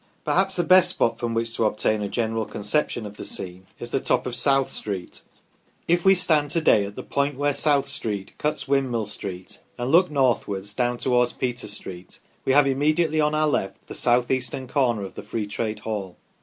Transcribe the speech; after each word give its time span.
Perhaps 0.25 0.55
the 0.55 0.63
best 0.63 0.89
spot 0.89 1.19
from 1.19 1.35
which 1.35 1.55
to 1.55 1.65
obtain 1.65 2.01
a 2.01 2.09
general 2.09 2.45
conception 2.45 3.05
of 3.05 3.17
the 3.17 3.23
scene 3.23 3.67
is 3.79 3.91
the 3.91 3.99
top 3.99 4.25
of 4.25 4.33
South 4.35 4.71
Street. 4.71 5.21
If 5.87 6.03
we 6.03 6.15
stand 6.15 6.49
to 6.51 6.59
day 6.61 6.85
at 6.87 6.95
the 6.95 7.03
point 7.03 7.37
where 7.37 7.53
South 7.53 7.87
Street 7.87 8.35
cuts 8.39 8.67
Windmill 8.67 9.05
Street, 9.05 9.59
and 9.77 9.91
look 9.91 10.09
northwards 10.09 10.73
down 10.73 10.97
towards 10.97 11.33
Peter 11.33 11.67
Street, 11.67 12.19
we 12.45 12.53
have 12.53 12.65
immediately 12.65 13.21
on 13.21 13.35
our 13.35 13.47
left 13.47 13.85
the 13.85 13.93
south 13.93 14.31
eastern 14.31 14.67
corner 14.67 15.03
of 15.03 15.13
the 15.13 15.21
Free 15.21 15.45
Trade 15.45 15.81
Hall. 15.81 16.17